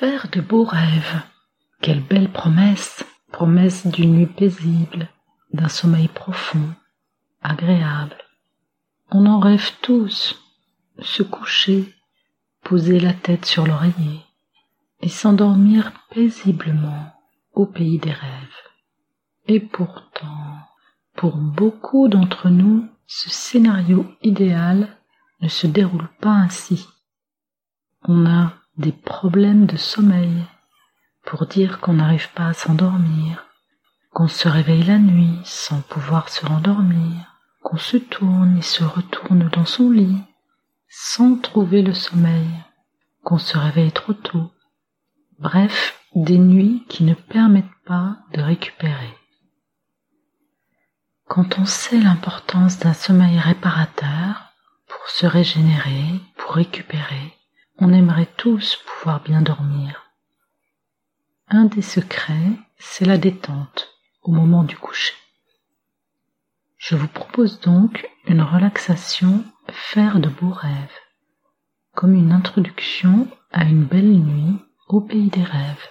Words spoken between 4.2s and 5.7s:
paisible, d'un